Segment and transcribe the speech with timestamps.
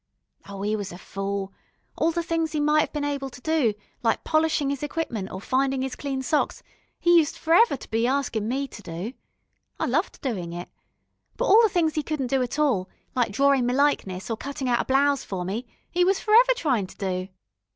[0.49, 1.53] Ow, 'e was a fool....
[1.95, 5.39] All the things 'e might 'ave bin able to do, like polishin' 'is equipment, or
[5.39, 6.63] findin' 'is clean socks,
[7.05, 9.13] 'e use to forever be askin' me to do.
[9.79, 10.69] I loved doin' it.
[11.37, 14.67] But all the things 'e couldn't do at all, like drawin' me likeness, or cuttin'
[14.67, 17.27] out a blouse for me, 'e was forever tryin' to do."